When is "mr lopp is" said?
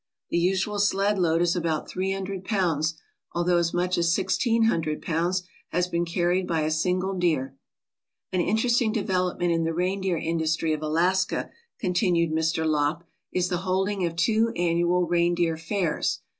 12.31-13.49